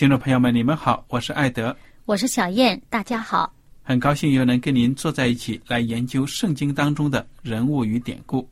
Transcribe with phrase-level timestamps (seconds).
[0.00, 8.48] 听众朋友们，你们好，我是艾德，我是小燕，大家好，很高兴又能跟您坐在一起来研究圣经当中的人物与典故。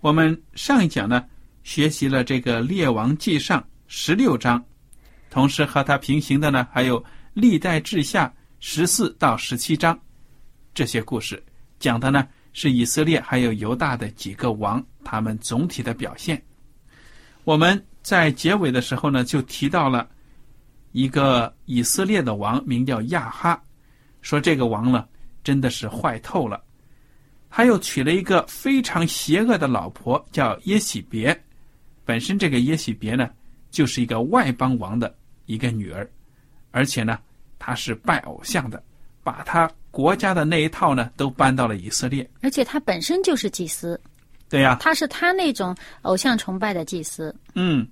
[0.00, 1.22] 我们上一讲呢，
[1.62, 4.64] 学习了这个《列王纪上》十六章，
[5.28, 7.02] 同时和它平行的呢，还有
[7.34, 8.26] 《历代志下》
[8.58, 10.00] 十四到十七章，
[10.72, 11.44] 这些故事
[11.78, 16.42] 讲的呢是以色列还有犹大的几个王他们总体的表现。
[17.44, 20.08] 我们在结尾的时候呢，就提到了。
[20.96, 23.62] 一个以色列的王名叫亚哈，
[24.22, 25.06] 说这个王呢
[25.44, 26.58] 真的是坏透了。
[27.50, 31.38] 他又娶了一个非常邪恶的老婆，叫耶喜别。
[32.06, 33.28] 本身这个耶喜别呢，
[33.70, 35.14] 就是一个外邦王的
[35.44, 36.10] 一个女儿，
[36.70, 37.18] 而且呢，
[37.58, 38.82] 他是拜偶像的，
[39.22, 42.26] 把他国家的那一套呢都搬到了以色列。
[42.40, 44.00] 而且他本身就是祭司，
[44.48, 47.36] 对呀，他是他那种偶像崇拜的祭司。
[47.54, 47.86] 嗯，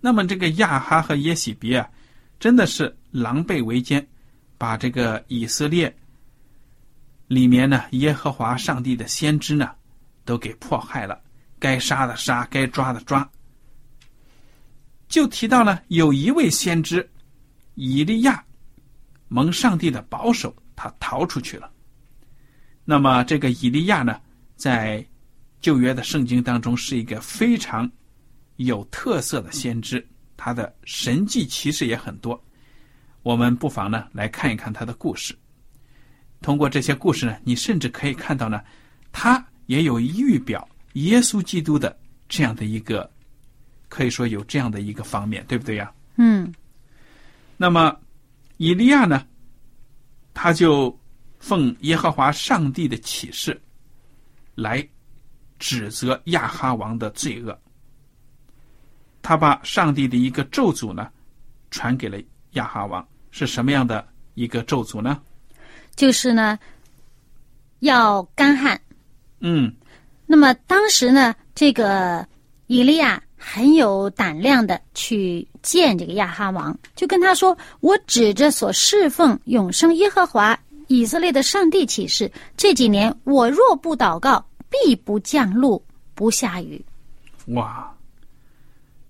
[0.00, 1.86] 那么这个亚哈和耶喜别啊。
[2.38, 4.06] 真的是狼狈为奸，
[4.58, 5.94] 把这个以色列
[7.28, 9.70] 里面呢，耶和华上帝的先知呢，
[10.24, 11.20] 都给迫害了，
[11.58, 13.28] 该杀的杀，该抓的抓。
[15.08, 17.08] 就提到了有一位先知
[17.74, 18.44] 以利亚
[19.28, 21.70] 蒙上帝的保守，他逃出去了。
[22.84, 24.20] 那么这个以利亚呢，
[24.56, 25.04] 在
[25.60, 27.90] 旧约的圣经当中是一个非常
[28.56, 30.06] 有特色的先知。
[30.36, 32.42] 他的神迹其实也很多，
[33.22, 35.36] 我们不妨呢来看一看他的故事。
[36.42, 38.62] 通过这些故事呢，你甚至可以看到呢，
[39.10, 41.98] 他也有预表耶稣基督的
[42.28, 43.10] 这样的一个，
[43.88, 45.92] 可以说有这样的一个方面，对不对呀？
[46.16, 46.52] 嗯。
[47.56, 47.98] 那么，
[48.58, 49.26] 以利亚呢，
[50.34, 50.96] 他就
[51.38, 53.58] 奉耶和华上帝的启示，
[54.54, 54.86] 来
[55.58, 57.58] 指责亚哈王的罪恶。
[59.28, 61.08] 他把上帝的一个咒诅呢，
[61.72, 62.16] 传给了
[62.52, 65.20] 亚哈王，是什么样的一个咒诅呢？
[65.96, 66.56] 就是呢，
[67.80, 68.80] 要干旱。
[69.40, 69.74] 嗯。
[70.26, 72.24] 那么当时呢，这个
[72.68, 80.56] 以利亚很有胆量的去见这个亚哈王，就跟他说：“我指着所侍奉永生耶和华
[80.86, 86.80] 以色列的上帝起誓，这几年我若不祷告，必不降露，不下雨。”
[87.54, 87.92] 哇！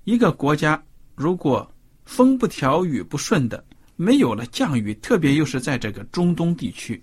[0.06, 0.80] 一个国家
[1.16, 1.68] 如果
[2.04, 3.62] 风不调雨不顺的，
[3.96, 7.02] 没有了降雨，特别又是在这个中东地区，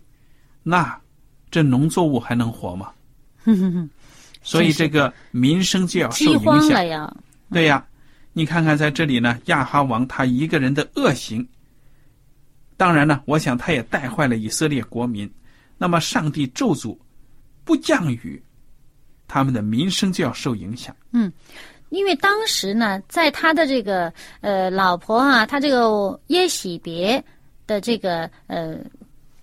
[0.64, 0.98] 那
[1.52, 2.94] 这农作物还能活吗？
[4.42, 7.14] 所以这个民生就要受影响。
[7.52, 7.86] 对呀，
[8.32, 11.46] 你看看在这里呢，亚哈王他一个人的恶行，
[12.78, 15.30] 当然呢，我想他也带坏了以色列国民。
[15.78, 16.98] 那么上帝咒诅
[17.66, 18.42] 不降雨，
[19.28, 20.96] 他们的民生就要受影响。
[21.12, 21.30] 嗯。
[21.94, 24.12] 因为当时呢，在他的这个
[24.42, 27.24] 呃老婆啊，他这个耶喜别
[27.68, 28.78] 的这个呃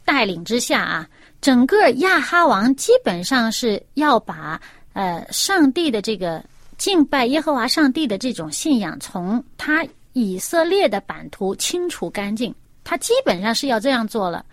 [0.05, 1.09] 带领之下啊，
[1.41, 4.61] 整个亚哈王基本上是要把
[4.93, 6.45] 呃上帝的这个
[6.77, 12.53] 敬拜耶和华上帝的这种信仰从他以色列的版图清除干净，
[12.83, 14.45] 他基本上是要这样做了。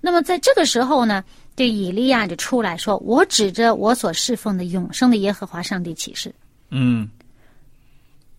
[0.00, 1.22] 那么在这个时候呢，
[1.54, 6.34] 这以利亚就出来说：“我指着我所侍奉的永生的耶和华上帝起誓。
[6.70, 7.08] 嗯，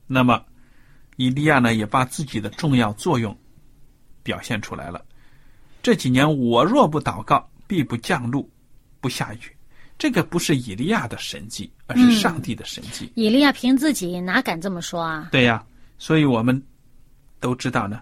[0.07, 0.44] 那么
[1.18, 3.38] 以利亚呢，也把自己的重要作用
[4.24, 5.04] 表现出来了。
[5.81, 8.50] 这几年我若不祷告，必不降露，
[9.00, 9.40] 不下雨。
[9.98, 13.10] 这个不是以利亚的神迹，而是上帝的神迹。
[13.16, 15.30] 以利亚凭自己哪敢这么说啊？
[15.31, 15.66] 对呀，
[15.98, 16.62] 所以我们
[17.40, 18.02] 都知道呢。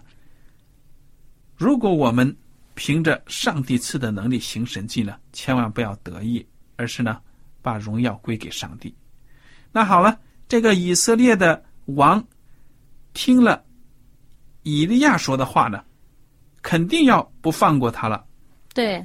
[1.56, 2.36] 如果我们
[2.74, 7.20] 凭着上帝赐的能力行神迹呢，千万不要得意，而是呢，
[7.62, 8.92] 把荣耀归给上帝。
[9.70, 10.18] 那好了，
[10.48, 12.22] 这个以色列的王
[13.12, 13.64] 听了
[14.62, 15.84] 以利亚说的话呢，
[16.62, 18.24] 肯定要不放过他了。
[18.72, 19.04] 对，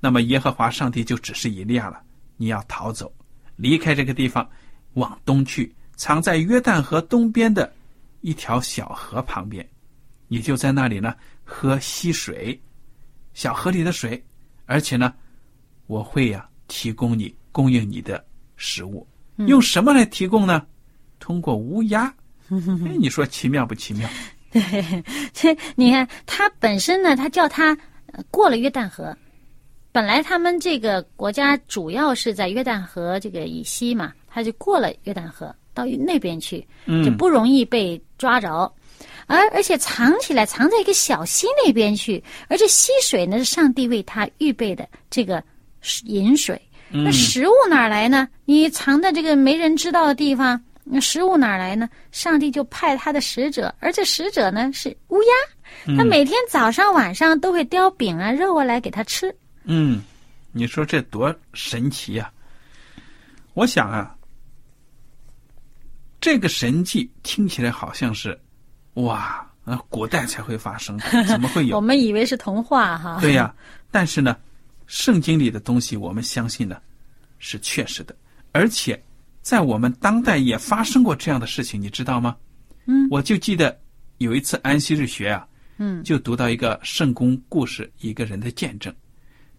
[0.00, 2.00] 那么耶和华上帝就指示以利亚了：
[2.36, 3.12] 你要逃走，
[3.56, 4.48] 离开这个地方，
[4.94, 7.72] 往东去，藏在约旦河东边的
[8.20, 9.68] 一条小河旁边，
[10.28, 12.58] 你就在那里呢喝溪水，
[13.34, 14.24] 小河里的水，
[14.66, 15.12] 而且呢，
[15.86, 18.24] 我会呀提供你供应你的
[18.56, 19.06] 食物，
[19.36, 20.64] 用什么来提供呢？
[21.24, 22.12] 通过乌鸦。
[22.52, 24.06] 哎，你说奇妙不奇妙？
[24.52, 27.74] 对，这你看，他本身呢，他叫他
[28.12, 29.16] 呃过了约旦河。
[29.90, 36.62] 本来他们这个国家主要是在约旦河这个以西嘛，他就过了约旦河到那边去，
[37.02, 38.70] 就不容易被抓着。
[39.26, 45.42] 而而且藏起来，藏在一个小溪那边去，而这溪水呢是上帝为他预备的这个
[46.04, 46.60] 饮水。
[46.90, 48.28] 那食物哪儿来呢？
[48.44, 51.88] 你藏在这个没人知道的地方，那食物哪来呢？
[52.12, 59.34] 上帝就派他的使者，而这使者呢是乌鸦，他每天早上晚上都会叼饼啊肉啊来给他吃。
[59.64, 60.02] 嗯，
[60.52, 62.30] 你说这多神奇呀、
[63.54, 64.14] 我想啊，
[66.20, 68.38] 这个神迹听起来好像是，
[68.94, 71.80] 哇，那，古代才会发生的，怎么会有 我？
[71.80, 73.18] 们以为是童话哈。
[73.22, 73.54] 对呀、
[73.90, 74.36] 但是呢，
[74.86, 76.76] 圣经里的东西，我们相信呢
[77.38, 78.14] 是确实的，
[78.52, 79.02] 而且
[79.44, 82.34] 在我们当代也发生过这样的事情，你知道吗？
[82.86, 83.78] 嗯，我就记得
[84.16, 85.46] 有一次安息日学啊，
[85.76, 88.92] 嗯就读到一个圣公故事，一个人的见证。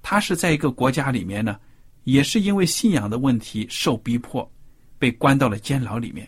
[0.01, 1.59] 他是在一个国家里面呢，
[2.03, 4.51] 也是因为信仰的问题受逼迫，
[4.97, 6.27] 被关到了监牢里面。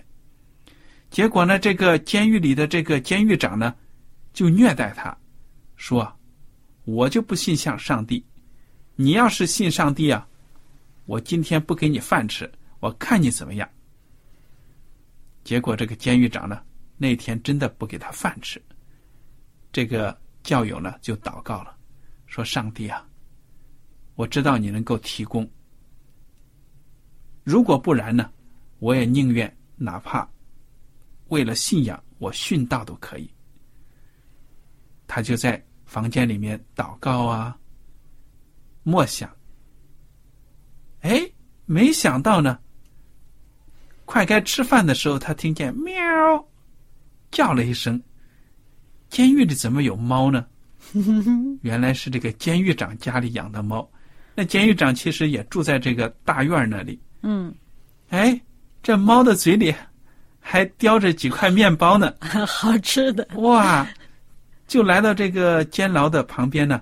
[1.09, 3.73] 结果呢，这个监狱里的这个监狱长呢，
[4.33, 5.17] 就虐待他，
[5.77, 6.15] 说
[6.85, 8.23] ：“我就不信向上帝，
[8.95, 10.27] 你要是信上帝啊，
[11.05, 13.69] 我今天不给你饭吃，我看你怎么样。”
[15.43, 16.61] 结果这个监狱长呢，
[16.97, 18.61] 那天真的不给他饭吃。
[19.71, 21.77] 这个教友呢就祷告了，
[22.25, 23.07] 说：“上帝啊，
[24.15, 25.49] 我知道你能够提供，
[27.43, 28.31] 如果不然呢，
[28.79, 30.27] 我也宁愿哪怕
[31.27, 33.29] 为了信仰我殉道都可以。”
[35.07, 37.57] 他就在房间里面祷告啊，
[38.83, 39.33] 默想。
[40.99, 41.21] 哎，
[41.65, 42.59] 没想到呢，
[44.07, 45.93] 快该吃饭的时候，他听见喵
[47.29, 48.01] 叫了一声。
[49.09, 50.45] 监狱里怎么有猫呢？
[51.61, 53.87] 原来是这个监狱长家里养的猫。
[54.33, 56.97] 那监狱长其实也住在这个大院儿那里。
[57.21, 57.53] 嗯，
[58.09, 58.39] 哎，
[58.81, 59.75] 这猫的嘴里
[60.39, 62.15] 还叼着几块面包呢。
[62.47, 63.27] 好吃的。
[63.35, 63.85] 哇！
[64.67, 66.81] 就来到这个监牢的旁边呢，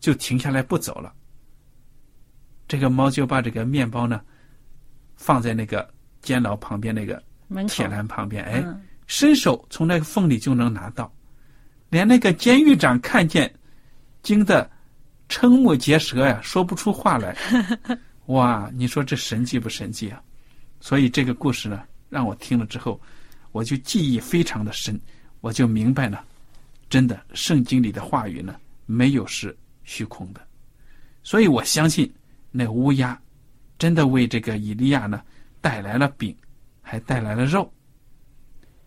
[0.00, 1.12] 就停下来不走了。
[2.66, 4.20] 这个猫就把这个面包呢，
[5.16, 5.88] 放在那个
[6.22, 7.22] 监牢旁边那个
[7.68, 11.10] 铁栏旁边，哎，嗯伸手从那个缝里就能拿到，
[11.88, 13.50] 连那个监狱长看见，
[14.22, 14.70] 惊得
[15.28, 17.34] 瞠目结舌呀，说不出话来。
[18.26, 20.22] 哇，你说这神迹不神迹啊？
[20.80, 23.00] 所以这个故事呢，让我听了之后，
[23.52, 25.00] 我就记忆非常的深，
[25.40, 26.22] 我就明白了，
[26.90, 30.40] 真的圣经里的话语呢，没有是虚空的。
[31.22, 32.12] 所以我相信，
[32.50, 33.18] 那乌鸦
[33.78, 35.22] 真的为这个以利亚呢
[35.60, 36.34] 带来了饼，
[36.82, 37.70] 还带来了肉。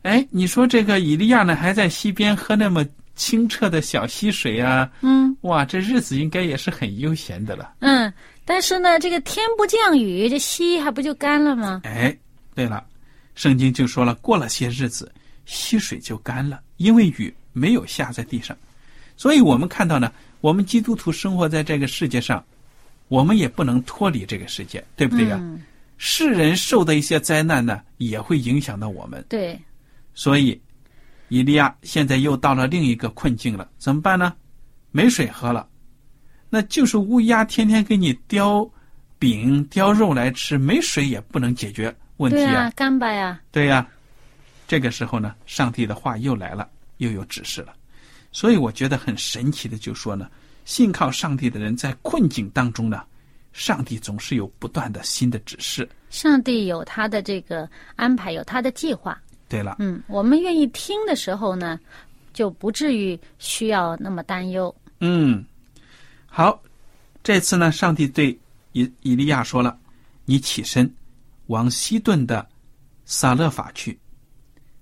[0.03, 2.85] 哎，你说这个以利亚呢，还在溪边喝那么
[3.15, 7.73] 清澈的小溪水啊，嗯哇，这日子应该也是很悠闲的了。
[7.79, 8.11] 嗯，
[8.43, 11.81] 但是呢，这个天不降雨，这溪还不就干了吗？
[11.83, 12.17] 哎，
[12.55, 12.83] 对了，
[13.35, 15.11] 圣经就说了，过了些日子，
[15.45, 18.57] 溪水就干了，因为雨没有下在地上。
[19.15, 22.43] 所以我们看到呢，我们基督徒生活在这个世界上，
[23.07, 25.61] 我们也不能脱离这个世界，对不对呀、嗯，
[26.03, 29.23] 世人受的一些灾难呢，也会影响到我们。
[29.29, 29.61] 对，
[30.15, 30.59] 所以，
[31.27, 34.33] 以利亚现在又到了另一个困境了，怎么办呢？
[34.89, 35.69] 没水喝了，
[36.49, 38.67] 那就是乌鸦天天给你叼
[39.19, 43.87] 饼、叼肉来吃，没水也不能解决问题对啊，干巴呀，对呀，
[44.67, 46.67] 这个时候呢，上帝的话又来了，
[46.97, 47.75] 又有指示了。
[48.31, 50.27] 所以我觉得很神奇的，就说呢，
[50.65, 53.03] 信靠上帝的人在困境当中呢，
[53.53, 55.87] 上帝总是有不断的新的指示。
[56.09, 59.19] 上帝有他的这个安排，有他的计划。
[59.47, 61.79] 对了，嗯，我们愿意听的时候呢，
[62.33, 64.73] 就不至于需要那么担忧。
[64.99, 65.43] 嗯，
[66.25, 66.61] 好，
[67.21, 68.37] 这次呢，上帝对
[68.71, 69.77] 以以利亚说了
[70.23, 70.89] ：“你起身，
[71.47, 72.47] 往西顿的
[73.03, 73.99] 撒勒法去，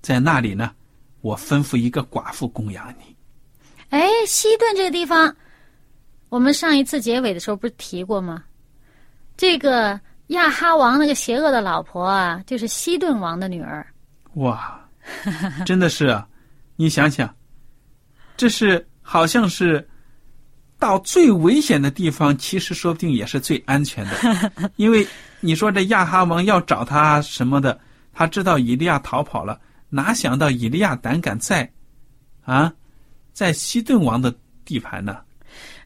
[0.02, 0.72] 在那里呢，
[1.22, 3.16] 我吩咐一个寡妇供养你。”
[3.90, 5.36] 哎，西顿这个地方，
[6.30, 8.44] 我们上一次结尾的时候不是提过吗？
[9.40, 13.88] 这个亚哈王那个邪恶的老婆啊，就是西顿王的女儿。
[14.34, 14.78] 哇，
[15.66, 16.28] 真的是啊！
[16.76, 17.34] 你想想，
[18.36, 19.88] 这是好像是
[20.78, 25.08] 到最危险的地方，其实说不定也是最安全的， 因为
[25.40, 27.80] 你说这亚哈王要找他什么的，
[28.12, 31.72] 他知道以利亚逃跑了，哪想到以利亚胆敢在
[32.44, 32.74] 啊，
[33.32, 35.20] 在西顿王的地盘呢？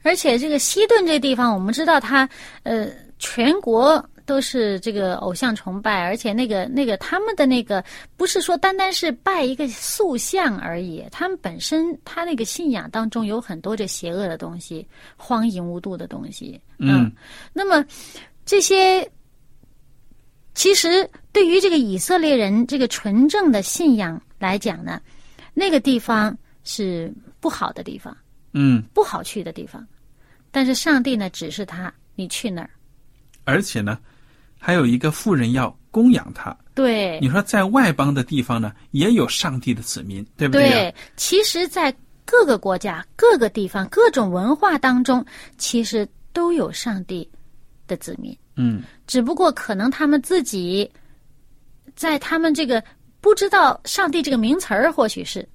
[0.01, 2.27] 而且这个西顿这地方，我们知道他
[2.63, 2.89] 呃，
[3.23, 4.05] 全国。
[4.25, 7.83] 都是这个偶像崇拜，而且那个那个他们的那个
[8.15, 14.87] 不是说单单是拜一个塑像而已，他们本身他那个信仰当中有很多这邪恶的东西、
[15.17, 16.57] 荒淫无度的东西。
[16.77, 17.11] 嗯，
[17.51, 17.85] 那么
[18.45, 19.05] 这些
[20.53, 25.01] 其实对于这个以色列人这个纯正的信仰来讲呢，
[25.53, 28.15] 那个地方是不好的地方，
[28.53, 29.85] 嗯，不好去的地方。
[30.49, 32.69] 但是上帝呢，指示他你去那儿，
[33.43, 33.97] 而且呢。
[34.65, 36.57] 还有一个富人要供养他。
[36.73, 40.69] 对，你说在外邦的地方呢，也有上帝的子民，对不对？
[40.69, 45.25] 对，其实，在各个国家、各个地方、各种文化当中，
[45.57, 47.29] 其实都有上帝
[47.87, 48.33] 的子民。
[48.55, 50.89] 嗯，只不过可能他们自己
[51.93, 52.81] 在他们这个
[53.19, 55.45] 不知道上帝这个名词儿，或许是，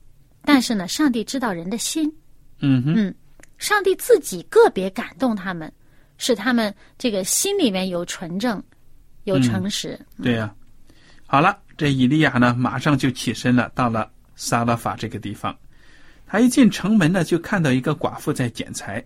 [0.43, 2.13] 但是呢，上帝知道人的心。
[2.61, 3.15] 嗯哼，嗯，
[3.57, 5.73] 上帝自己个别感动他们，
[6.19, 8.63] 使他们这个心里面有纯正。
[9.25, 10.55] 有诚实，对呀。
[11.27, 15.55] 好了，这以利亚呢，马上就起身了，到了撒拉法这个地方。
[16.27, 19.05] 他一进城门呢，就看到一个寡妇在捡柴。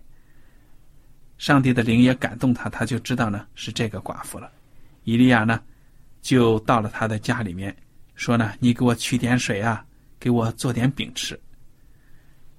[1.37, 4.49] 上帝的灵也感动他，他就知道呢是这个寡妇了。
[5.03, 5.61] 以利亚呢，
[6.21, 7.75] 就到了他的家里面，
[8.15, 9.85] 说呢：“你给我取点水啊，
[10.21, 11.37] 给我做点饼吃。”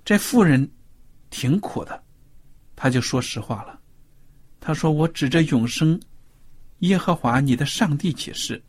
[0.05, 0.71] 这妇人
[1.31, 2.03] 挺苦的，
[2.77, 3.81] 他就说实话了。
[4.67, 6.01] 他说：“我指着永生。”
[6.81, 8.61] 耶和华你的上帝启示，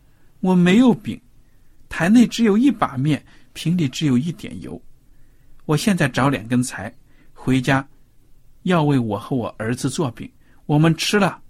[0.41, 1.19] 我没有饼，
[1.87, 4.79] 台内只有一把面，瓶里只有一点油。
[5.63, 6.93] 我现在找两根柴，
[7.33, 7.87] 回家
[8.63, 10.29] 要为我和我儿子做饼。
[10.65, 11.41] 我们吃了，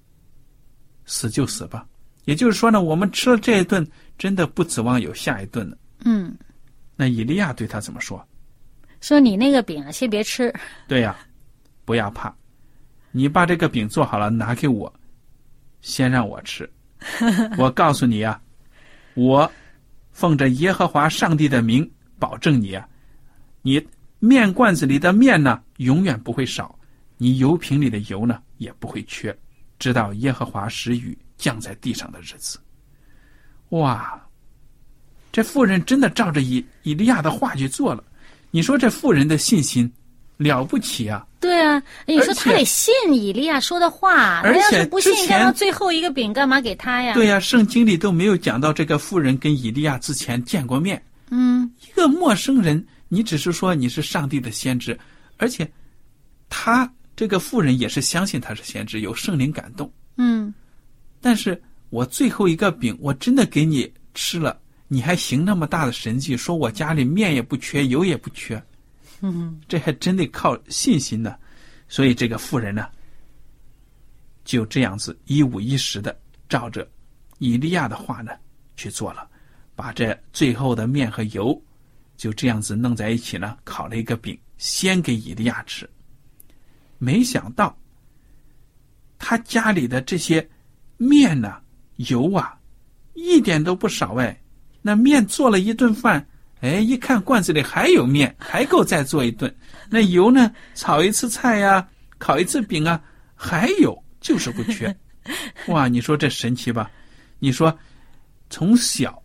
[1.06, 1.88] 死就死吧。
[2.25, 3.86] 也就是说呢，我们吃了这一顿，
[4.16, 5.78] 真的不指望有下一顿了。
[6.04, 6.38] 嗯，
[6.96, 8.24] 那以利亚对他怎么说？
[9.02, 10.54] 说你那个饼先别吃。
[10.88, 11.16] 对呀，
[11.84, 12.36] 不要怕，
[13.17, 14.93] 你把这个饼做好了，拿给我。
[15.79, 16.69] 先让我吃，
[17.57, 18.41] 我告诉你啊，
[19.13, 19.50] 我
[20.12, 22.86] 奉着耶和华上帝的名保证你啊，
[23.62, 23.81] 你
[24.19, 26.77] 面罐子里的面呢永远不会少，
[27.17, 29.34] 你油瓶里的油呢也不会缺，
[29.79, 32.60] 直到耶和华使雨降在地上的日子。
[33.69, 34.22] 哇，
[35.31, 38.03] 这妇人真的照着以以利亚的话去做了，
[38.51, 39.89] 你说这妇人的信心
[40.36, 41.25] 了不起啊！
[41.46, 47.14] 对啊，你说他得信以利亚说的话，而且不信，干嘛最后一个饼干嘛给他呀？
[47.14, 51.00] 对呀，圣经里都没有讲到这个妇人跟以利亚之前见过面。
[51.30, 54.98] 嗯，一个陌生人，你只是说你是上帝的先知，
[55.38, 55.70] 而且
[56.50, 59.92] 他这个妇人也是相信他是先知，有圣灵感动。
[60.18, 60.52] 嗯，
[61.22, 61.62] 但是
[61.92, 68.62] 我最后一个饼，我真的给你吃了，你还行那么大的神迹，说我家里面也不缺，油也不缺。
[69.22, 71.38] 嗯，这还真得靠信心呢，
[71.88, 72.88] 所以这个妇人呢，
[74.43, 76.15] 就这样子一五一十的
[76.50, 76.88] 照着
[77.39, 78.34] 以利亚的话呢
[78.75, 79.27] 去做了，
[79.75, 81.60] 把这最后的面和油
[82.17, 85.89] 就这样子弄在一起呢，烤了一个饼，先给以利亚吃。
[86.98, 87.75] 没想到
[89.17, 90.48] 他家里的这些
[90.98, 91.62] 面呢、
[91.95, 92.60] 油啊，
[93.13, 94.39] 一点都不少哎，
[94.81, 96.25] 那面做了一顿饭。
[96.65, 99.55] 哎，一看罐子里还有面， 还够再做一顿。
[99.88, 100.51] 那油呢？
[100.74, 103.00] 炒一次菜呀，烤一次饼啊，
[103.36, 104.95] 还有就是不缺。
[105.69, 106.89] 哇，你说这神奇吧？
[107.38, 107.77] 你说
[108.50, 109.22] 从小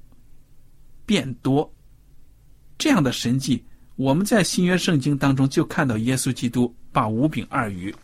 [1.06, 1.72] 变多
[2.76, 3.64] 这样的神迹，
[3.96, 7.94] 我们在新约圣经当中就看到耶稣基督把五饼二鱼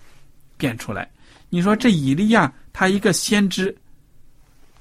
[0.56, 1.10] 变出来。
[1.50, 3.76] 你说这以利亚他一个先知，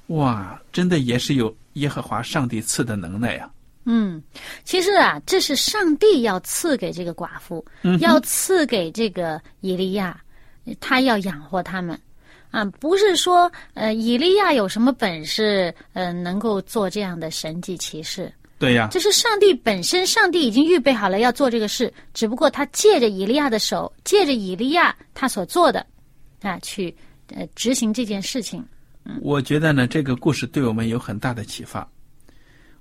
[0.08, 3.52] 哇，真的也是有耶和华上帝赐的能耐呀。
[3.86, 4.22] 嗯，
[4.64, 7.64] 其实啊，这是上帝要赐给这个寡妇，
[8.00, 10.20] 要赐给这个以利亚，
[10.80, 11.98] 他要养活他们。
[12.52, 18.32] 啊，不是说呃，以利亚有什么本事，呃，能够做这样的神迹奇事？
[18.58, 25.86] 对呀，这是上帝本身，上帝已经预备好了要做这个事，只不过他借着以利亚的手，借着以利亚他所做的，
[26.42, 26.96] 啊，去
[27.36, 28.66] 呃执行这件事情。
[29.22, 31.86] 我觉得呢，这个故事对我们有很大的启发。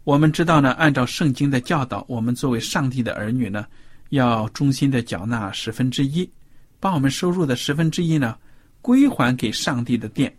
[0.05, 3.67] 我们知道呢，按照圣经的教导，我们作为上帝的儿女呢，
[4.11, 6.31] 要忠心的缴纳十分之一，
[6.79, 8.37] 把我们收入的十分之一呢。
[8.83, 10.31] 归还给上帝的殿，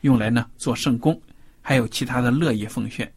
[0.00, 1.20] 用来呢做圣功，
[1.60, 3.12] 还有其他的乐意奉献，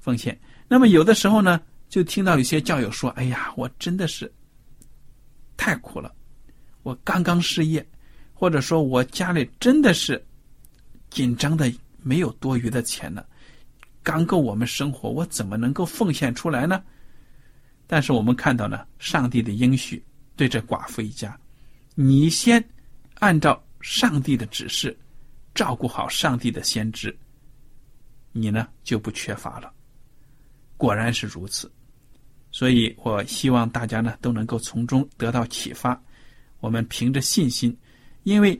[0.00, 0.36] 奉献。
[0.66, 4.28] 那么有的时候呢，就听到有些教友说：“哎呀，我真的是
[5.56, 6.12] 太苦了，
[6.82, 7.86] 我刚刚失业，
[8.34, 10.20] 或者说我家里真的是
[11.08, 13.24] 紧张的没有多余的钱了，
[14.02, 16.82] 刚够我们生活，我怎么能够奉献出来呢？”
[17.86, 20.02] 但是我们看到呢，上帝的应许
[20.36, 21.38] 对这寡妇一家，
[21.94, 22.62] 你先
[23.20, 23.62] 按照。
[23.84, 24.96] 上帝的指示，
[25.56, 27.12] 照顾好上帝的先知，
[28.30, 29.72] 你呢就不缺乏了。
[30.76, 31.68] 果然是如此，
[32.52, 36.00] 所以我希望大家呢都能够从中得到启发。
[36.60, 37.76] 我们凭着信心，
[38.22, 38.56] 因为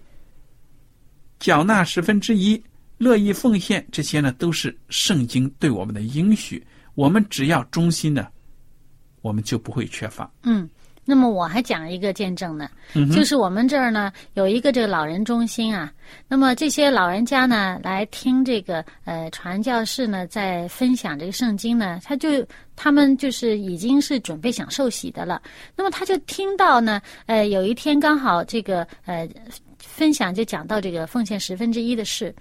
[1.38, 2.60] 缴纳十分之一、
[3.02, 6.64] 乐意奉献这些呢，都是圣经对我们的应许。
[6.94, 8.28] 我们只要忠心呢，
[9.22, 10.30] 我们就不会缺乏。
[10.44, 10.68] 嗯。
[11.04, 12.70] 那么我还讲一个见证呢，
[13.12, 15.92] 就是我们这儿呢有一个这个老人中心啊。
[16.28, 25.42] 那么这些老人家呢来听这个呃传教士呢在分享这个圣经呢，他就他们就是已经是准备想受洗的了。
[25.74, 29.28] 那么他就听到呢，呃有一天刚好这个呃
[29.82, 32.34] 分享就讲到这个奉献十分之一的事。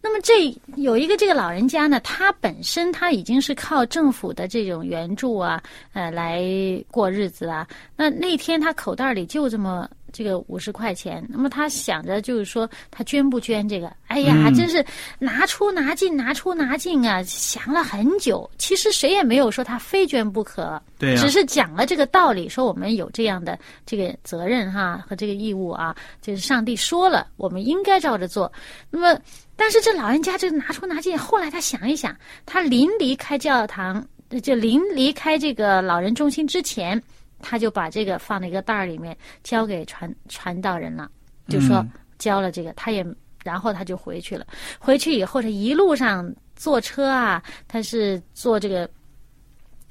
[0.00, 6.42] 那么这有一个这个老人家呢，他本身他已经是靠政府的这种援助啊，呃，来
[6.90, 7.66] 过日子啊。
[7.96, 13.92] 那那天他口袋里就这么这个五十块钱，那么他想着就是说他捐不捐这个？
[14.08, 14.84] 哎呀，真是
[15.18, 18.48] 拿出拿进拿出拿进啊，想了很久。
[18.58, 28.52] 其实谁也没有说他非捐不可，对，只是讲了这个道理，说我们有这样的这个责任哈和这个义务啊，就是上帝说了，我们应该照着做。
[28.90, 29.18] 那么。
[29.54, 34.04] 但是这老人家这拿出拿进，后来他想一想，他临离开教堂，
[34.42, 37.00] 就临离开这个老人中心之前，
[37.42, 41.10] 他就把这个放在一个袋儿里面，交给传传道人了，
[41.48, 41.84] 就说
[42.18, 43.04] 交了这个，他也
[43.44, 44.46] 然后他就回去了。
[44.78, 48.88] 回去以后，他一路上坐车啊，他是坐这个。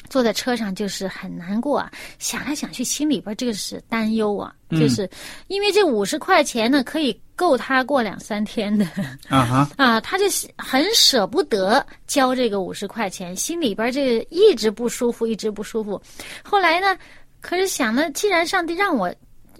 [0.09, 5.09] 坐在车上就是很难过啊，想来想去，心里边这个是担忧啊，就是
[5.47, 8.85] 因为这五十块钱呢，可以够他过两三天的
[9.29, 10.25] 啊哈 啊，他就
[10.57, 16.01] 很舍不得交这个五十块钱，心里边这个一直不舒服，一直不舒服。
[16.43, 16.97] 后来呢，
[17.41, 19.13] 可是想呢，既然上帝让我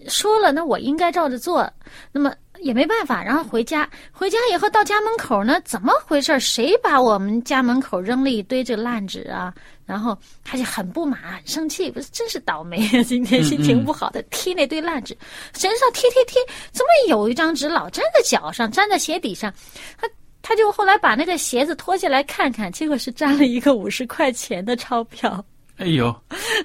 [0.08, 1.70] 说了，那我应该照着做，
[2.12, 2.34] 那么。
[2.60, 3.89] 也没办法，然后回家。
[4.12, 6.39] 回家以后到家门口呢，怎么回事？
[6.39, 9.52] 谁把我们家门口扔了一堆这烂纸啊？
[9.84, 13.02] 然后他就很不满，很生气，不是真是倒霉啊！
[13.02, 15.17] 今天心情不好的踢那堆烂纸，
[15.56, 16.38] 身上踢踢踢，
[16.72, 19.52] 怎么有一张纸老粘在脚上，粘在鞋底上？
[19.98, 20.08] 他
[20.44, 25.44] 他就后来把那个鞋子脱下来看看，结果是粘了一个五十块钱的钞票。
[25.82, 26.15] 哎呦，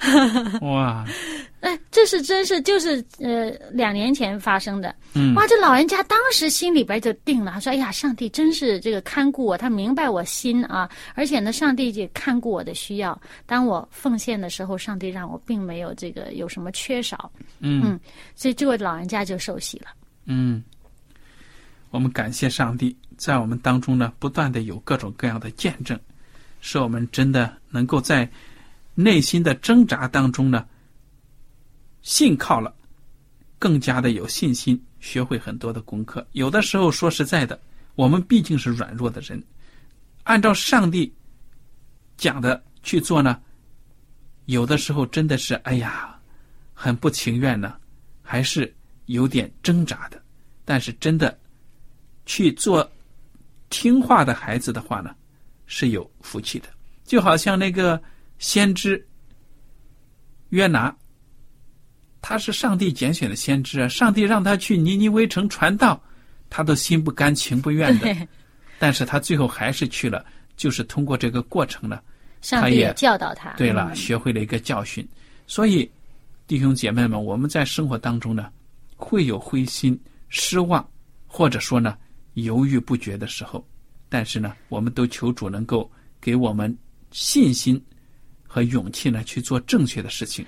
[0.60, 1.04] 哇！
[1.60, 4.94] 哎，这是真是就是呃两年前发生的。
[5.14, 13.20] 嗯，哇，这老人家当时心里边就定了，他说：“哎呀，上帝真是这个看顾我，他明白我心啊，而且呢，上帝也看顾我的需要。
[13.46, 17.98] 当我奉献的时候，上帝让我并没有这个有什么缺少。”嗯，
[18.36, 19.86] 所以这位老人家就受洗了。
[20.26, 20.62] 嗯，
[21.90, 25.98] 我们感谢上帝，在我们当中呢，不断的有各种各样的见证，
[26.60, 28.28] 使我们真的能够在。
[28.98, 30.66] 内心的挣扎当中呢，
[32.00, 32.74] 信靠了，
[33.58, 36.26] 更加的有信心，学会很多的功课。
[36.32, 37.60] 有的时候说实在的，
[37.94, 39.40] 我们毕竟是软弱的人，
[40.22, 41.14] 按照上帝
[42.16, 43.38] 讲的去做呢，
[44.46, 46.18] 有的时候真的是哎呀，
[46.72, 47.76] 很不情愿呢，
[48.22, 50.18] 还是有点挣扎的。
[50.64, 51.38] 但是真的
[52.24, 52.90] 去做
[53.68, 55.14] 听话的孩子的话呢，
[55.66, 56.68] 是有福气的。
[57.04, 58.02] 就好像那个。
[58.38, 59.06] 先知
[60.50, 60.94] 约拿，
[62.20, 63.88] 他是上帝拣选的先知啊！
[63.88, 66.00] 上帝让他去尼尼微城传道，
[66.50, 68.14] 他都心不甘情不愿的。
[68.78, 70.24] 但是他最后还是去了，
[70.56, 72.00] 就是通过这个过程呢，
[72.42, 73.50] 上帝也教导他。
[73.52, 75.06] 对了，学会了一个教训。
[75.46, 75.90] 所以，
[76.46, 78.50] 弟兄姐妹们，我们在生活当中呢，
[78.96, 80.86] 会有灰心、失望，
[81.26, 81.96] 或者说呢
[82.34, 83.66] 犹豫不决的时候，
[84.08, 86.76] 但是呢，我们都求主能够给我们
[87.10, 87.82] 信心。
[88.56, 90.42] 和勇气呢，去做正确的事情。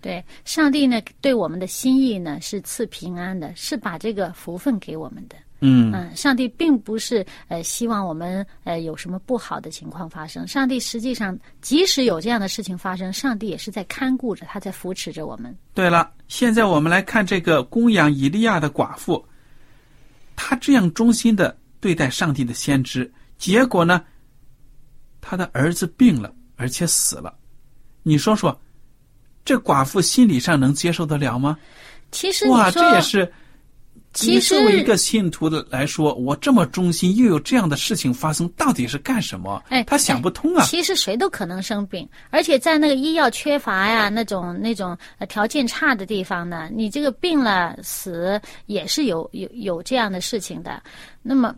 [0.00, 5.36] 对，上帝呢对我们的心意呢是赐平安的，是把这个福分给我们的。
[5.60, 10.44] 嗯嗯，上帝并不是呃希望我们呃有什么不好的情况发生。
[10.44, 15.56] 上帝实际上，即使有这样的事情发生，上帝也是在看顾着，他在扶持着我们。
[15.72, 19.24] 对了，现在我们来看这个供养以利亚的寡妇，
[20.34, 24.04] 她这样忠心的对待上帝的先知，结果呢，
[25.20, 27.34] 她的儿子病了，而且死了。
[28.02, 28.58] 你说说，
[29.44, 31.56] 这寡妇心理上能接受得了吗？
[32.10, 33.32] 其实你哇，说这也是。
[34.12, 39.62] 其实作为一个信徒的来说，我这么忠心，又有这样的事情发生，到底是干什么？
[39.68, 40.64] 哎他想不通啊。
[40.64, 50.82] 其实谁都可能生病，而且在那个医药缺乏呀、那种那种呃条件差的地方呢，你这个病了死也是有有有这样的事情的。
[51.20, 51.54] 那么，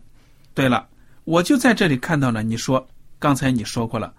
[0.53, 0.85] 对了，
[1.23, 2.85] 我就在这里看到了，你说
[3.19, 4.13] 刚才你说过了，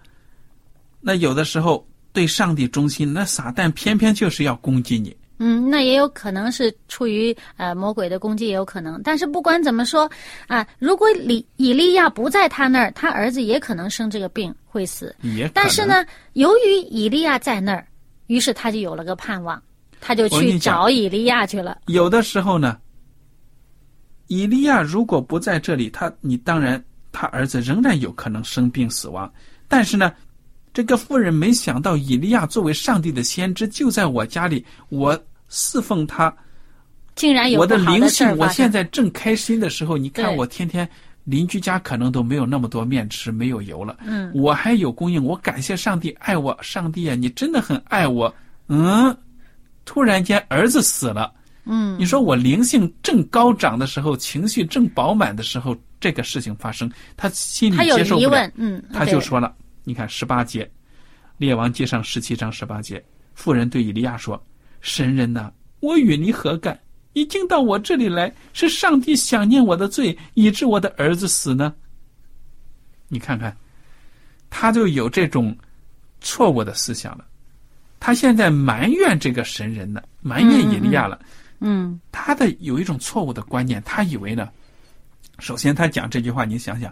[1.01, 5.15] 那有的时候对上帝忠心，那撒旦偏偏就是要攻击你。
[5.43, 9.01] 嗯，那也有可能是出于呃魔鬼的攻击，也有可能。
[9.03, 10.07] 但是不管怎么说
[10.45, 15.15] 啊，如果以以利亚不在他那儿，他儿子也可能生这个病会死。
[15.23, 17.87] 也但是，呢，由于以利亚在那儿，
[18.27, 19.59] 于是他就有了个盼望，
[19.99, 21.79] 他就去找以利亚去了。
[21.87, 22.77] 有的时候呢，
[24.27, 29.33] 以利亚如果不在这里，他你当然他儿子仍然有可能生病死亡。
[29.67, 30.13] 但是呢，
[30.73, 36.33] 这个妇人没想到以利亚作为上帝的先知就在我家里，我侍奉他，
[37.15, 40.87] 竟然有我的不好灵性我现在正开心的时候，你看我天天
[41.25, 48.33] 邻居家可能都没有那么多面吃，没有油了，嗯，我还有供应，我感谢上帝爱我，上帝啊，你真的很爱我，
[48.69, 49.15] 嗯，
[49.85, 51.31] 突然间儿子死了，
[51.65, 58.21] 嗯，你说我灵性正高涨的时候，情绪正饱满的时候，这个事情发生，他心里接受不了。
[58.21, 59.53] 疑问，，嗯，他就说了，
[59.83, 60.63] 你看十八节，
[61.37, 64.41] 《列王记上》十七章十八节，妇人对以利亚说
[64.81, 66.79] ：“神人呐、我与你何干？
[67.13, 71.73] 已经到我这里来，是上帝想念我的罪，以致我的儿子死呢？”
[73.09, 73.55] 你看看，
[74.49, 75.57] 他就有这种
[76.21, 77.25] 错误的思想了。
[77.99, 81.19] 他现在埋怨这个神人呢，埋怨以利亚了。
[81.59, 84.49] 嗯他的有一种错误的观念，他以为呢，
[85.39, 86.91] 首先他讲这句话，你想想，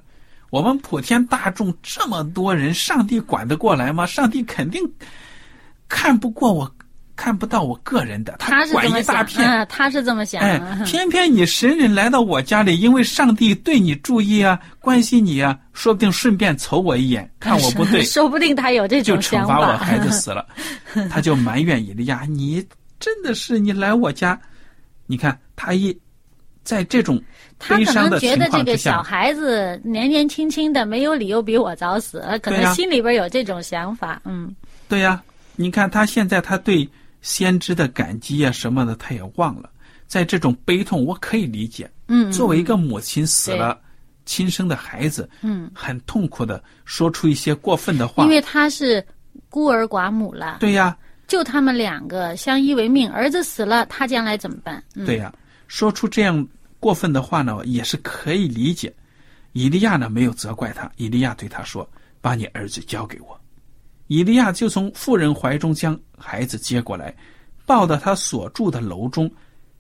[0.50, 4.06] 我们普天大众这么多人，上帝管得过来吗？
[4.06, 4.82] 上帝肯定
[5.88, 6.72] 看不过我，
[7.16, 9.46] 看不到我个人的，他管一大片。
[9.46, 19.78] 嗯，他是这么想，哎， 偏偏你神人来到我家里，因为上帝对你注意啊，关心你啊，说不定顺便瞅我一眼，看我不对， 说不定他有这种想惩罚我。
[19.78, 20.48] 孩子死了，
[21.12, 22.66] 他就埋怨以利亚，你
[23.00, 24.40] 真的是你来我家，
[25.06, 25.96] 你看他一
[26.64, 27.22] 在这种
[27.58, 34.22] 他可悲伤的能觉得这情况之个小，孩子年年轻轻的，没有理由比我早死，可能心里边有这种想法。
[34.26, 34.56] 嗯，
[34.88, 35.22] 对呀、
[35.56, 36.88] 你看他现在他对
[37.22, 39.70] 先知的感激啊什么的，他也忘了，
[40.08, 41.90] 在这种悲痛，我可以理解。
[42.08, 43.80] 嗯，作为一个母亲死了
[44.26, 48.24] 亲生的孩子，嗯，很痛苦的说出一些过分的话。
[48.24, 49.04] 因，为他是
[49.50, 50.96] 孤儿寡母了，对呀、
[51.28, 54.84] 就他们两个相依为命，儿子死了，他将来怎么办？
[54.96, 55.34] 嗯、对呀、
[55.70, 56.46] 说出这样
[56.82, 58.94] 过分的话呢，也是可以理解。
[59.54, 63.40] 以利亚呢没有责怪他，以利亚对他说：“把你儿子交给我。”
[64.08, 67.16] 以利亚就从妇人怀中将孩子接过来，
[67.66, 69.32] 抱到他所住的楼中，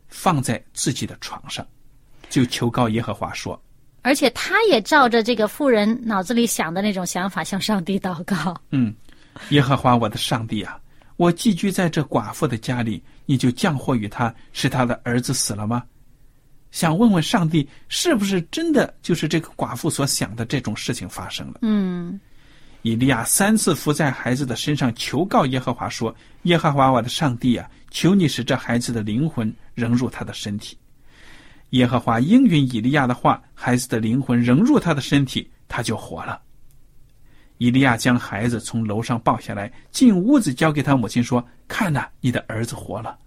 [0.07, 1.65] 放在自己的床上，
[2.29, 3.59] 就求告耶和华说
[4.03, 8.55] 而且他也照着这个妇人脑子里想的那种想法向上帝祷告。
[8.71, 8.93] ：“嗯，
[9.49, 10.79] 耶和华我的上帝啊，
[11.19, 15.83] 我寄居在这寡妇的家里，你就降祸于他，使他的儿子死了吗？”
[16.71, 21.59] 想问问上帝，是不是真的就是这个寡妇所想的这种事情发生了？
[21.61, 22.17] 嗯
[22.83, 30.77] 以利亚三次伏在孩子的身上求告耶和华说：“耶和华我的上帝啊，求你使这孩子的灵魂融入他的身体。”
[31.71, 36.41] 耶和华应允以利亚的话，孩子的灵魂融入他的身体，他就活了。
[37.59, 43.17] 以利亚将孩子从楼上抱下来，进屋子交给他母亲说：“看呐、你的儿子活了。”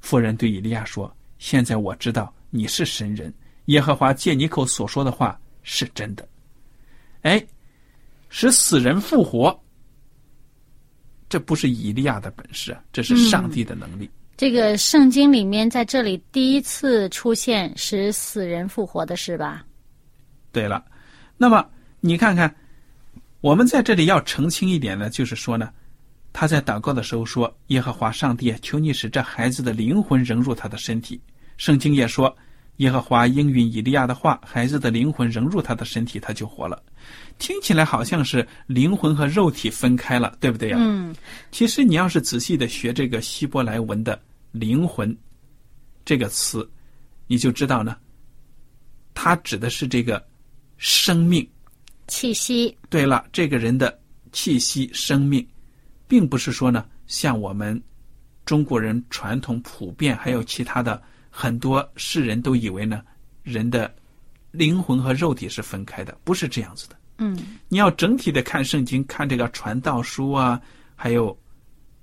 [0.00, 3.32] 妇人对以利亚说：“现在我知道你是神人，
[3.66, 6.26] 耶和华借你口所说的话是真的。”
[7.22, 7.46] 哎，
[8.30, 9.56] 使死人复活，
[11.28, 14.10] 这不是以利亚的本事啊，这是上帝的能力。
[14.36, 19.64] 这个圣经里面在这里第一次出现使死人复活的事吧？
[20.52, 20.84] 对了，
[21.36, 21.64] 那么
[22.00, 22.52] 你看看，
[23.44, 25.70] 我们在这里要澄清一点呢，就是说呢，
[26.32, 31.20] 他在祷告的时候说：“耶和华上帝啊，求你使这孩子的灵魂融入他的身体。”
[31.58, 32.34] 圣经也说
[32.78, 36.82] ：“耶和华应允以利亚的话，孩子的灵魂融入他的身体，他就活了。
[37.38, 40.78] 听起来好像是灵魂和肉体分开了，对不对呀？
[40.80, 41.14] 嗯，
[41.52, 44.18] 其实你要是仔细的学这个希伯来文的
[44.52, 45.14] “灵魂”
[46.02, 46.66] 这个词，
[47.26, 47.94] 你就知道呢，
[49.12, 50.26] 它指的是这个
[50.78, 51.46] 生命。
[52.06, 53.98] 气息，对了，这个人的
[54.32, 55.46] 气息、生命，
[56.06, 57.80] 并不是说呢，像我们
[58.44, 63.02] 中国人传统普遍，还有其他的很多世人都以为呢，
[63.42, 63.92] 人的
[64.50, 66.96] 灵魂和肉体是分开的，不是这样子的。
[67.18, 67.38] 嗯。
[67.68, 70.60] 你要整体的看圣经，看这个传道书啊，
[70.94, 71.36] 还有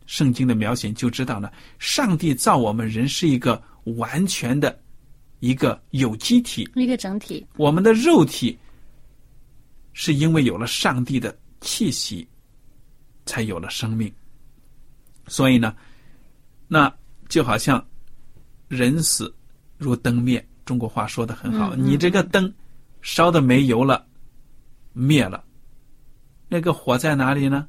[0.06, 3.62] 圣经的描写，就知道呢，上帝造我们人是一个
[3.98, 4.78] 完全的
[5.40, 8.58] 一个有机体，一个整体，我们的肉体
[9.94, 12.28] 是因为有了上帝的气息，
[13.26, 14.12] 才有了生命。
[15.28, 15.76] 所以呢，
[16.68, 16.94] 那
[17.30, 17.86] 就好像
[18.68, 19.34] 人死
[19.78, 22.52] 如灯灭，中国话说的很好，嗯嗯你这个灯
[23.02, 24.06] 烧的没油了，
[24.94, 25.44] 灭了，
[26.48, 27.68] 那个火在哪里呢？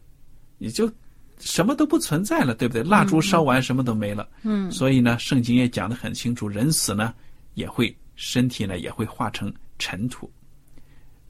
[0.58, 0.90] 你就
[1.38, 2.82] 什么都不存在了，对不对？
[2.82, 4.28] 蜡烛烧完，什么都没了。
[4.42, 7.14] 嗯所以呢，圣经也讲的很清楚，人死呢
[7.54, 10.30] 也会身体呢也会化成尘土，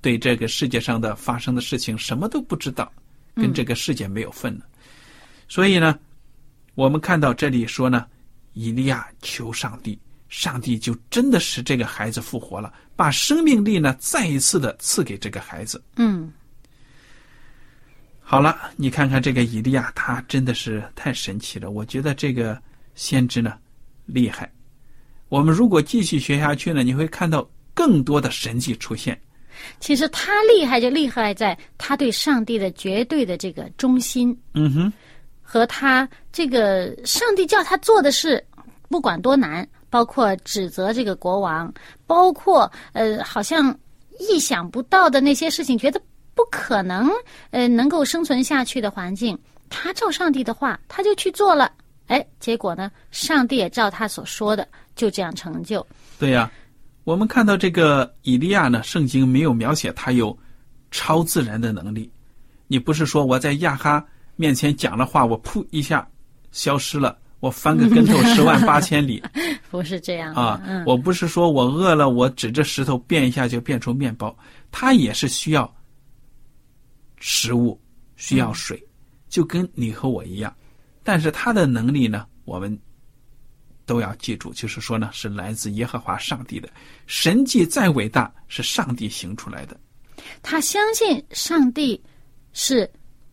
[0.03, 2.93] 对这个世界上的发生的事情什么都不知道，
[3.37, 4.67] 跟这个世界没有份了。
[5.49, 5.99] 所以呢，
[6.75, 8.05] 我们看到这里说呢，
[8.53, 15.83] 以利亚求上帝，上帝就真的使这个孩子复活了，把生命力呢再一次的赐给这个孩子。
[15.97, 16.33] 嗯
[18.21, 21.71] 好了，你看看这个以利亚，他真的是太神奇了。
[21.71, 22.61] 我觉得这个
[22.95, 23.59] 先知呢
[24.07, 24.51] 厉害。
[25.29, 29.21] 我们如果继续学下去呢，你会看到更多的神迹出现。
[29.81, 34.93] 其实他厉害就厉害在他对上帝的绝对的这个忠心，嗯哼，
[35.41, 38.43] 和他这个上帝叫他做的事，
[38.89, 41.73] 不管多难，包括指责这个国王，
[42.07, 43.77] 包括呃，好像
[44.19, 46.01] 意想不到的那些事情，觉得
[46.35, 47.11] 不可能
[47.51, 51.71] 呃能够生存下去的环境，他照上帝的话，他就去做了。
[52.09, 55.87] 哎，结果呢，上帝也照他所说的，就这样成就。
[56.19, 56.51] 对呀、
[57.05, 60.37] 我们看到这个以利亚呢，圣经没有描写他有
[60.91, 62.11] 超自然的能力。
[62.69, 64.05] 你不是说我在亚哈
[64.37, 66.09] 面前讲了话，我噗一下
[66.53, 69.23] 消失了，我翻个跟头 十万八千里。
[69.71, 74.37] 不是这样的啊，嗯，我不是说我饿了，我指着石头变一下就变出面包，
[74.71, 75.75] 他也是需要
[77.19, 77.81] 食物，
[78.17, 78.81] 需要水，
[79.29, 80.55] 就跟你和我一样。
[81.03, 82.79] 但是他的能力呢，我们
[83.85, 86.69] 都要记住，就是说呢，是来自耶和华上帝的
[87.07, 89.79] 神迹，再伟大是上帝行出来的。
[90.43, 92.01] 他相信上帝
[92.53, 92.89] 是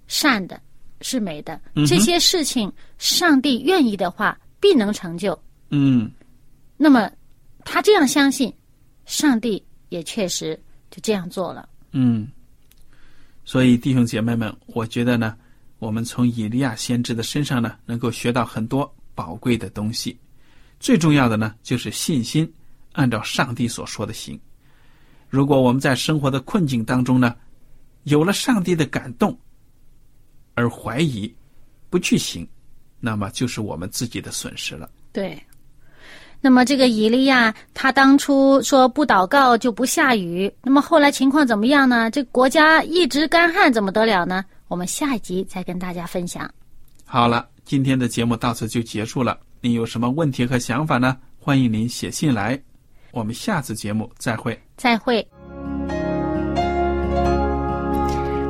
[0.08, 0.60] 善的，
[1.02, 5.40] 是美的，这些事情上帝愿意的话，必能成就。
[5.70, 6.12] 嗯，
[6.78, 7.10] 那么
[7.64, 8.52] 他这样相信，
[9.06, 10.60] 上帝也确实
[10.90, 11.70] 就这样做了。
[11.92, 12.28] 嗯，
[13.46, 15.38] 所以弟兄姐妹们，我觉得呢，
[15.78, 20.18] 我们从以利亚先知的身上呢，能够学到很多宝贵的东西。
[20.80, 22.52] 最重要的呢，就是信心，
[22.94, 24.40] 按照上帝所说的行。
[25.28, 27.36] 如果我们在生活的困境当中呢，
[28.04, 29.38] 有了上帝的感动，
[30.56, 31.32] 而怀疑，
[31.90, 32.48] 不去行，
[33.00, 34.90] 那么就是我们自己的损失了。
[35.12, 35.40] 对。
[36.42, 42.10] 那么这个以利亚，他当初说不祷告就不下雨，那么后来情况怎么样呢？
[42.10, 44.46] 这国家一直干旱，怎么得了呢？
[44.70, 46.50] 我们下一集再跟大家分享。
[47.04, 49.38] 好了，今天的节目到此就结束了。
[49.62, 51.18] 您有什么问题和想法呢？
[51.38, 52.58] 欢迎您写信来。
[53.12, 54.58] 我们下次节目再会。
[54.78, 55.28] 再会。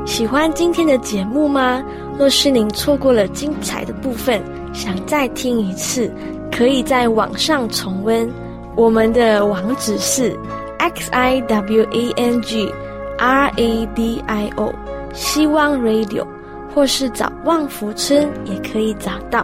[0.05, 1.83] 喜欢今天的节目吗？
[2.17, 4.39] 若是您错过了精彩的部分，
[4.71, 6.13] 想再听一次，
[6.51, 8.31] 可以在网上重温。
[8.75, 10.37] 我们的网址是
[10.77, 12.71] x i w a n g
[13.17, 14.71] r a d i o
[15.13, 16.27] 希望 Radio，
[16.75, 19.43] 或是找旺福村也可以找到。